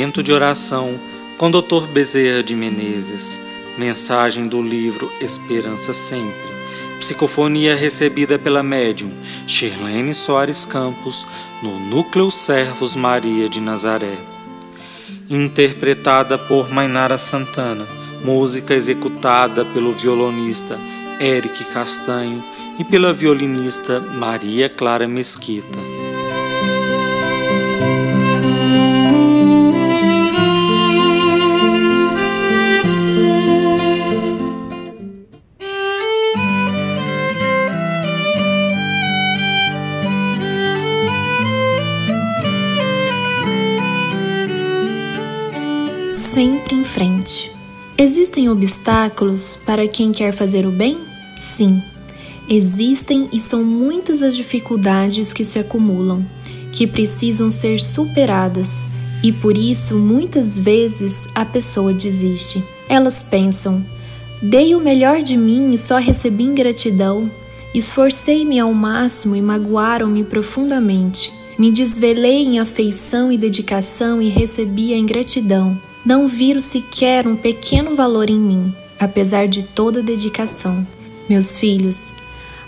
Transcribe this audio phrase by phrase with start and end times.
[0.00, 0.98] Momento de oração
[1.36, 1.86] com Dr.
[1.92, 3.38] Bezerra de Menezes.
[3.76, 6.48] Mensagem do livro Esperança Sempre.
[6.98, 9.10] Psicofonia recebida pela médium
[9.46, 11.26] Shirlene Soares Campos
[11.62, 14.16] no Núcleo Servos Maria de Nazaré.
[15.28, 17.86] Interpretada por Mainara Santana.
[18.24, 20.80] Música executada pelo violonista
[21.20, 22.42] Eric Castanho
[22.78, 25.89] e pela violinista Maria Clara Mesquita.
[46.40, 47.52] Sempre em frente.
[47.98, 50.96] Existem obstáculos para quem quer fazer o bem?
[51.36, 51.82] Sim,
[52.48, 56.24] existem e são muitas as dificuldades que se acumulam,
[56.72, 58.76] que precisam ser superadas,
[59.22, 62.64] e por isso muitas vezes a pessoa desiste.
[62.88, 63.84] Elas pensam:
[64.40, 67.30] dei o melhor de mim e só recebi ingratidão.
[67.74, 71.30] Esforcei-me ao máximo e magoaram-me profundamente.
[71.58, 75.78] Me desvelei em afeição e dedicação e recebi a ingratidão.
[76.04, 80.86] Não viram sequer um pequeno valor em mim, apesar de toda dedicação.
[81.28, 82.08] Meus filhos,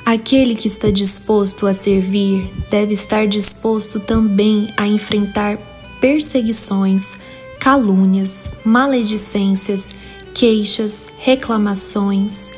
[0.04, 5.58] aquele que está disposto a servir deve estar disposto também a enfrentar
[5.98, 7.12] perseguições,
[7.58, 9.90] calúnias, maledicências,
[10.34, 12.50] queixas, reclamações,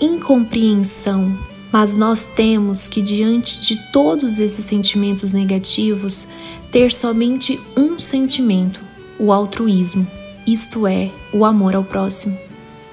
[0.00, 1.38] incompreensão.
[1.70, 6.26] Mas nós temos que, diante de todos esses sentimentos negativos,
[6.72, 8.89] ter somente um sentimento:
[9.20, 10.06] o altruísmo,
[10.46, 12.36] isto é, o amor ao próximo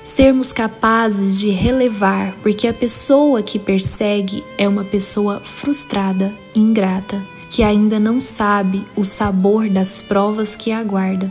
[0.08, 7.62] sermos capazes de relevar, porque a pessoa que persegue é uma pessoa frustrada, ingrata, que
[7.62, 11.30] ainda não sabe o sabor das provas que aguarda.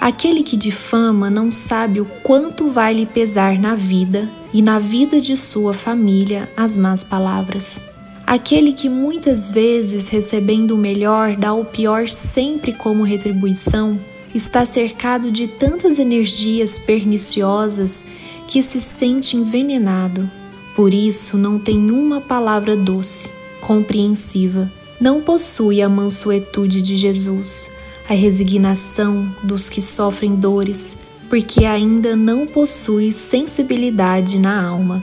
[0.00, 5.20] Aquele que difama não sabe o quanto vai lhe pesar na vida e na vida
[5.20, 7.80] de sua família as más palavras.
[8.24, 13.98] Aquele que muitas vezes, recebendo o melhor, dá o pior sempre como retribuição,
[14.34, 18.04] está cercado de tantas energias perniciosas
[18.46, 20.30] que se sente envenenado.
[20.74, 23.28] Por isso, não tem uma palavra doce,
[23.60, 24.72] compreensiva.
[25.00, 27.68] Não possui a mansuetude de Jesus,
[28.08, 30.96] a resignação dos que sofrem dores,
[31.28, 35.02] porque ainda não possui sensibilidade na alma.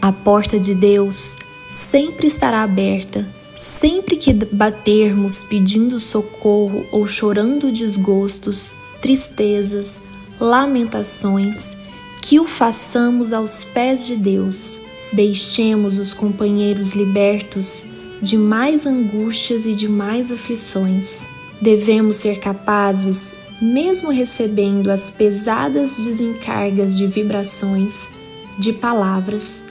[0.00, 1.36] A porta de Deus
[1.70, 9.96] sempre estará aberta Sempre que batermos pedindo socorro ou chorando desgostos, tristezas,
[10.38, 11.76] lamentações,
[12.22, 14.78] que o façamos aos pés de Deus.
[15.12, 17.86] Deixemos os companheiros libertos
[18.22, 21.26] de mais angústias e de mais aflições.
[21.60, 28.08] Devemos ser capazes, mesmo recebendo as pesadas desencargas de vibrações,
[28.56, 29.64] de palavras,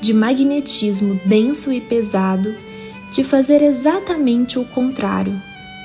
[0.00, 2.54] de magnetismo denso e pesado,
[3.12, 5.38] de fazer exatamente o contrário,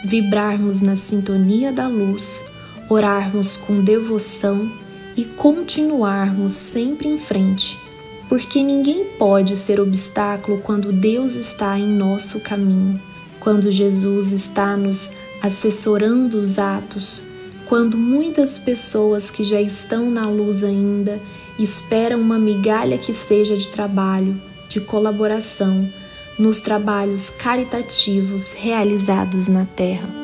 [0.06, 2.42] vibrarmos na sintonia da luz,
[2.90, 4.72] orarmos com devoção
[5.16, 7.78] e continuarmos sempre em frente,
[8.30, 13.00] porque ninguém pode ser obstáculo quando Deus está em nosso caminho,
[13.42, 15.12] quando Jesus está nos
[15.42, 17.22] assessorando os atos,
[17.66, 21.20] quando muitas pessoas que já estão na luz ainda
[21.60, 25.92] esperam uma migalha que seja de trabalho, de colaboração,
[26.38, 30.17] nos trabalhos caritativos realizados na Terra.